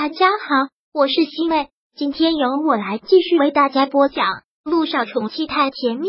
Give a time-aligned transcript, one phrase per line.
[0.00, 4.26] 大家好，我是西妹，今天由我来继续为大家播讲
[4.62, 6.06] 《陆少宠妻太甜蜜》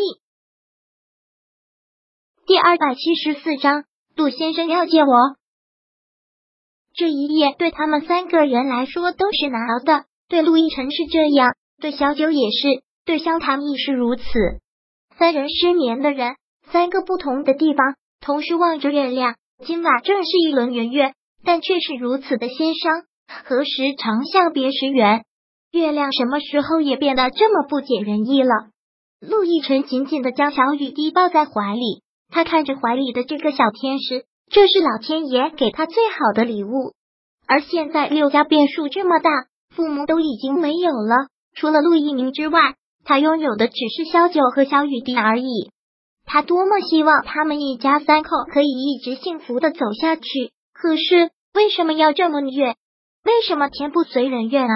[2.46, 3.86] 第二百七十四章。
[4.16, 5.16] 陆先生要见我。
[6.94, 14.24] 这一夜对他们三个人来说都是难熬的，对陆亦辰是这样，对小九也是，对萧唐亦是如此。
[15.18, 16.36] 三人失眠的人，
[16.72, 19.36] 三个不同的地方，同时望着月亮。
[19.66, 23.09] 今晚正是一轮圆月，但却是如此的心伤。
[23.46, 25.24] 何时长向别时圆？
[25.72, 28.50] 月亮什么时候也变得这么不解人意了？
[29.22, 36.94] 陆亦辰紧紧的将小雨滴抱在怀里，他看着怀里的这个小天使，这是老天爷给他最好的礼物。
[37.46, 39.30] 而现在六家变数这么大，
[39.76, 45.72] 父母都已经没有了，除了陆一鸣之外，他拥有的只是萧九和小雨滴而已。
[46.26, 52.76] 他多么希望他们一家三口可以一直幸福的走下去，可是为什么要这么虐？
[53.30, 54.74] 为什么天不随人愿啊？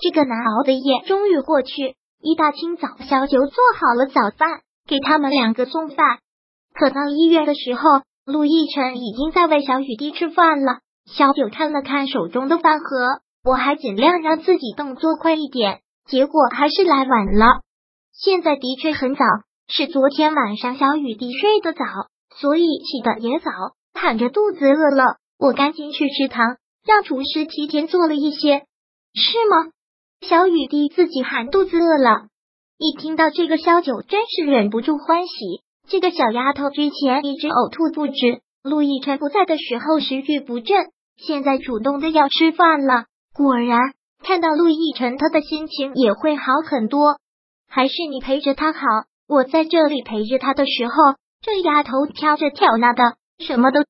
[0.00, 1.96] 这个难熬的夜终于过去。
[2.20, 6.18] 一大清早，小九做好了早饭，给他们两个送饭。
[6.74, 10.80] 可到医院的时候，陆亦辰已经在喂小雨滴吃饭了。
[11.10, 17.62] 小九看了看手中的饭盒，我还尽量让自己动作快一点，结果还是来晚了。
[18.12, 19.24] 现在的确很早，
[19.68, 21.82] 是昨天晚上小雨滴睡得早，
[22.36, 23.50] 所以起的也早，
[23.94, 26.58] 喊着肚子饿了，我赶紧去食堂。
[26.84, 28.64] 让厨师提前做了一些，
[29.14, 29.72] 是吗？
[30.20, 32.28] 小雨滴自己喊肚子饿了，
[32.78, 35.62] 一听到这个，萧九真是忍不住欢喜。
[35.88, 40.76] 这个小丫头之前一直呕吐不止，陆亦辰不在的时候食欲不振，
[41.16, 43.06] 现在主动的要吃饭了。
[43.34, 43.92] 果然，
[44.22, 47.18] 看到陆亦辰，他的心情也会好很多。
[47.68, 48.80] 还是你陪着他好，
[49.26, 50.92] 我在这里陪着他的时候，
[51.40, 53.80] 这丫头挑这挑那的，什么都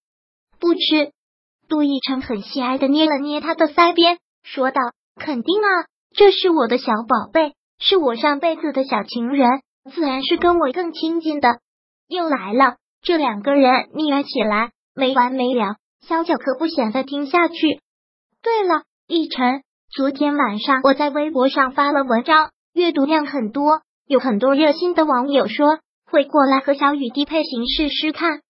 [0.59, 1.13] 不吃。
[1.71, 4.81] 陆亦辰很喜爱的捏了捏他的腮边，说道
[5.15, 9.49] ：“肯定啊，这是我的小宝贝，是我上辈子的小情人，
[9.89, 11.61] 自然是跟我更亲近的。”
[12.11, 15.77] 又来了，这两个人腻歪起来没完没了。
[16.01, 17.81] 小九可不想再听下去。
[18.43, 19.63] 对了，亦辰，
[19.95, 25.79] 昨天晚上我在微博上发了文章，阅读量很多，有很多热心的网友说
[26.11, 28.41] 会过来和小雨滴配型试试看，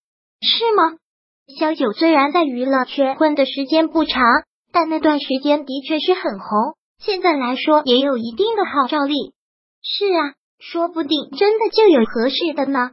[0.41, 0.97] 是吗？
[1.59, 4.23] 萧九虽然在娱乐圈混的时间不长，
[4.73, 9.33] 但那段时间的确是很红，现在来说也有一定的号召力。
[9.83, 12.91] 是啊，说不定真的就有合适的呢。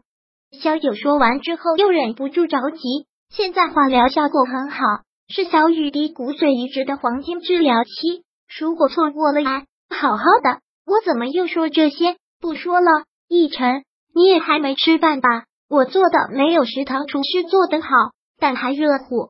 [0.59, 4.79] 萧九说完之后又忍不住着急，现在化疗效果很好，
[5.27, 8.23] 是小雨滴骨髓移植的黄金治疗期，
[8.57, 9.41] 如果错过了，
[9.89, 12.15] 好好的，我怎么又说这些？
[12.39, 13.83] 不说了，逸晨，
[14.15, 15.43] 你也还没吃饭吧？
[15.69, 17.89] 我做的没有食堂厨师做的好。
[18.39, 19.29] 但还热乎。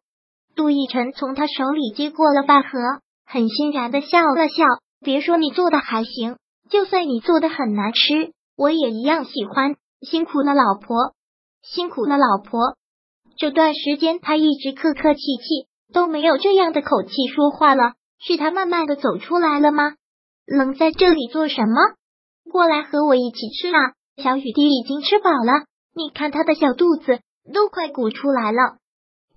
[0.56, 2.70] 杜奕晨从他手里接过了饭盒，
[3.26, 4.64] 很欣然的笑了笑。
[5.00, 6.38] 别说你做的还行，
[6.70, 9.76] 就算你做的很难吃，我也一样喜欢。
[10.02, 11.14] 辛苦了，老婆，
[11.62, 12.76] 辛苦了，老婆。
[13.38, 17.94] 这段时间他一直客客气气，都没有这样的口气说话了。
[18.20, 19.94] 是他慢慢的走出来了吗？
[20.48, 21.76] 冷在这里做什么？
[22.52, 23.94] 过来和我一起吃啊！
[24.18, 27.20] 小雨滴已经吃饱了，你看他的小肚子
[27.54, 28.78] 都快鼓出来了。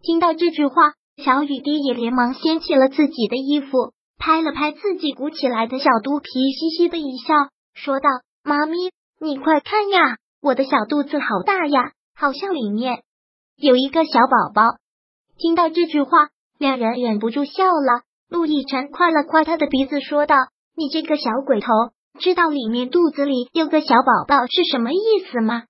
[0.03, 7.35] 听到这句话，小雨滴也连忙掀起了自己的衣服，拍了拍自己鼓起来的小肚皮，嘻嘻的一笑，
[7.75, 8.09] 说道
[8.43, 8.77] ：“妈咪，
[9.21, 13.03] 你快看呀，我的小肚子好大呀，好像里面
[13.57, 14.77] 有一个小宝宝。”
[15.37, 16.29] 听到这句话，
[16.59, 18.03] 两人忍不住笑了。
[18.31, 20.37] 陆亦辰夸了夸他的鼻子，说道
[20.77, 21.69] ：“你这个小鬼头，
[22.19, 24.99] 知道里面肚子里有个小宝宝是什么意
[25.31, 25.65] 思吗？”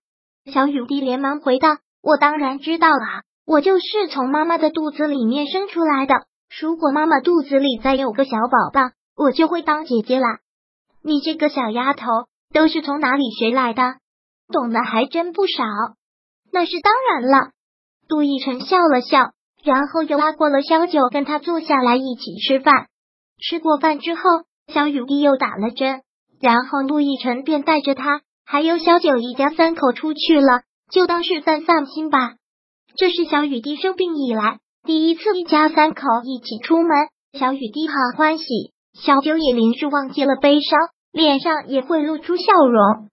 [0.53, 6.15] 小雨滴连忙回道：“我当然知道了。”我就是从妈妈的肚子里面生出来的。
[6.61, 10.39] 如果妈妈肚子里再有个小宝宝，我就会当姐姐啦。
[11.03, 12.07] 你这个小丫头
[12.53, 13.83] 都是从哪里学来的？
[14.53, 15.63] 懂得还真不少。
[16.53, 17.51] 那是当然了。
[18.09, 22.89] 杜奕晨笑了笑，然后又拉过了萧九，跟他坐下来一起吃饭。
[23.39, 24.23] 吃过饭之后，
[24.67, 26.03] 小雨滴又打了针，
[26.41, 32.35] 然后陆亦辰便带着他还有小九一家三口出去了，就当是散散心吧。
[33.01, 36.91] 这是小雨滴生病以来第一次一家三口一起出门，
[37.33, 38.45] 小雨滴很欢喜，
[38.93, 40.79] 小九也临时忘记了悲伤，
[41.11, 43.09] 脸上也会露出笑容。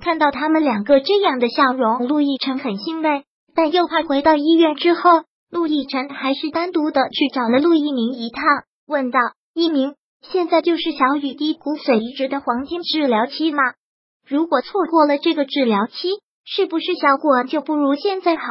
[0.00, 3.24] 看到他们两个这样的笑容，陆亦辰很欣慰，
[3.54, 5.10] 但又怕回到医院之后，
[5.50, 8.42] 陆亦辰还是单独的去找了陆一鸣一趟，
[8.86, 9.20] 问道
[9.52, 13.62] ：“一鸣，现在就是小雨滴骨髓移植的黄金治疗期吗？
[14.26, 16.08] 如果错过了这个治疗期，
[16.46, 18.42] 是不是效果就不如现在好？”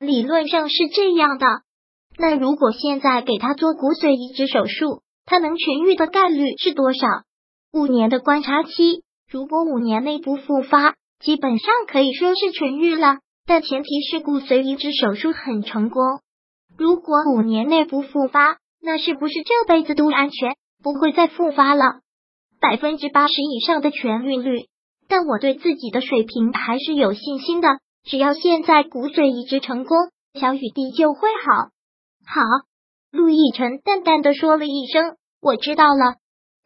[0.00, 1.46] 理论上是这样的，
[2.16, 7.06] 那如果现在给他做骨髓移植手术，他能痊愈的概率是多少？
[7.70, 13.18] 五年的观察期，如果五年内不复发，基本上可以说是痊愈了。
[13.46, 16.02] 但前提是骨髓移植手术很成功。
[16.78, 22.00] 如果五年内不复发，那是不是这辈子都安全，不会再复发了？
[22.58, 24.66] 百分之八十以上的痊愈率，
[25.08, 27.68] 但我对自己的水平还是有信心的。
[28.04, 29.96] 只要现在骨髓移植成功，
[30.34, 31.70] 小雨滴就会好。
[32.26, 32.42] 好，
[33.10, 36.16] 陆亦辰淡淡的说了一声：“我知道了。”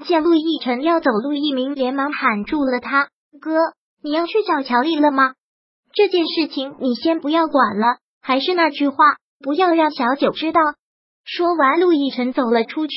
[0.07, 3.09] 见陆亦辰要走，陆一鸣连忙喊住了他
[3.41, 3.53] ：“哥，
[4.03, 5.35] 你要去找乔丽了吗？
[5.93, 7.99] 这件事情你先不要管了。
[8.21, 8.97] 还是那句话，
[9.39, 10.61] 不要让小九知道。”
[11.25, 12.95] 说完，陆亦辰走了出去，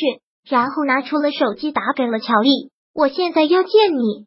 [0.50, 4.26] 然后拿出了手机打给了乔丽：“我现在要见你。”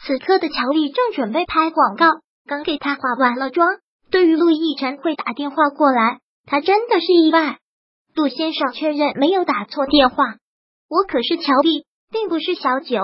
[0.00, 2.06] 此刻的乔丽正准备拍广告。
[2.48, 3.68] 刚给他化完了妆，
[4.10, 7.58] 对于陆亦辰会打电话过来，他真的是意外。
[8.14, 10.24] 陆先生确认没有打错电话，
[10.88, 12.98] 我可是乔丽，并不是小九，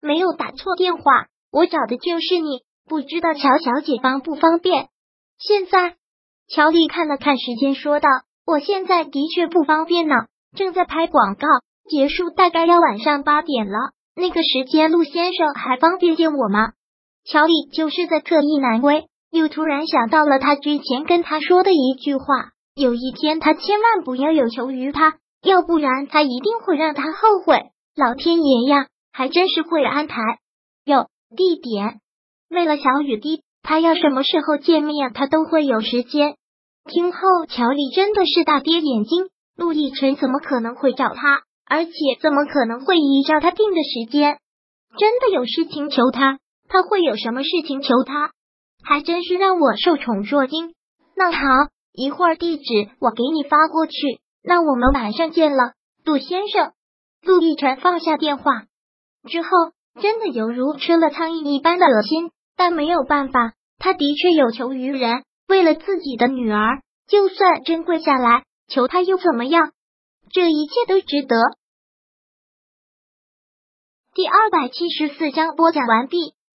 [0.00, 2.62] 没有打错电话，我找的就是你。
[2.88, 4.88] 不知道乔小姐方不方便？
[5.38, 5.96] 现在，
[6.48, 8.08] 乔丽看了看时间，说道
[8.46, 10.14] ：“我现在的确不方便呢，
[10.56, 11.46] 正在拍广告，
[11.90, 13.92] 结束大概要晚上八点了。
[14.16, 16.72] 那个时间，陆先生还方便见我吗？”
[17.24, 27.70] 乔丽就是在特意难为，又突然想到了他之前跟他说的一句话：有一天他千万不要有求于他，要不然他一定会让他后悔。
[27.96, 30.22] 老天爷呀，还真是会安排。
[30.84, 31.06] 有
[31.36, 32.00] 地点，
[32.48, 36.36] 为了小雨滴，他要什么时候见面，他都会有时间。
[36.84, 41.42] 听后，乔丽真的是大跌眼镜，陆亦辰怎么可能会找他？
[41.66, 41.92] 而且
[42.22, 44.38] 怎么可能会依照他定的时间？
[44.96, 46.38] 真的有事情求他？
[46.68, 48.32] 他会有什么事情求他？
[48.84, 50.74] 还真是让我受宠若惊。
[51.16, 51.38] 那好，
[51.92, 52.64] 一会儿地址
[53.00, 54.20] 我给你发过去。
[54.42, 55.72] 那我们晚上见了，
[56.04, 56.72] 陆先生。
[57.22, 58.66] 陆亦辰放下电话
[59.28, 59.48] 之后，
[60.00, 62.30] 真的犹如吃了苍蝇一般的恶心。
[62.56, 69.72] 但没有办法，他的确有求于人，为了自己的女儿，就算真跪下来求他又怎么样？
[70.30, 71.36] 这一切都值得。
[74.14, 76.34] 第二百七十四章播讲完毕。